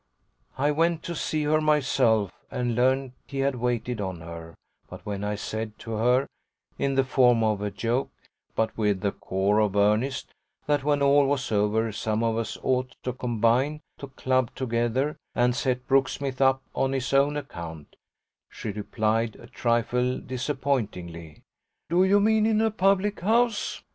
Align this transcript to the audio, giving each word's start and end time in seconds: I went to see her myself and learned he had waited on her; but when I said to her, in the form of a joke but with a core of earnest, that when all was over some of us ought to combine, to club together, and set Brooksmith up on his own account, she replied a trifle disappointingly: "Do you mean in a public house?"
I 0.57 0.71
went 0.71 1.03
to 1.03 1.13
see 1.15 1.43
her 1.43 1.61
myself 1.61 2.31
and 2.49 2.73
learned 2.73 3.11
he 3.27 3.37
had 3.41 3.53
waited 3.57 4.01
on 4.01 4.21
her; 4.21 4.55
but 4.89 5.05
when 5.05 5.23
I 5.23 5.35
said 5.35 5.77
to 5.77 5.91
her, 5.91 6.25
in 6.79 6.95
the 6.95 7.03
form 7.03 7.43
of 7.43 7.61
a 7.61 7.69
joke 7.69 8.09
but 8.55 8.75
with 8.75 9.05
a 9.05 9.11
core 9.11 9.59
of 9.59 9.75
earnest, 9.75 10.33
that 10.65 10.83
when 10.83 11.03
all 11.03 11.27
was 11.27 11.51
over 11.51 11.91
some 11.91 12.23
of 12.23 12.35
us 12.39 12.57
ought 12.63 12.95
to 13.03 13.13
combine, 13.13 13.81
to 13.99 14.07
club 14.07 14.49
together, 14.55 15.17
and 15.35 15.55
set 15.55 15.87
Brooksmith 15.87 16.41
up 16.41 16.63
on 16.73 16.93
his 16.93 17.13
own 17.13 17.37
account, 17.37 17.95
she 18.49 18.71
replied 18.71 19.35
a 19.35 19.45
trifle 19.45 20.17
disappointingly: 20.17 21.43
"Do 21.91 22.03
you 22.03 22.19
mean 22.19 22.47
in 22.47 22.59
a 22.59 22.71
public 22.71 23.19
house?" 23.19 23.83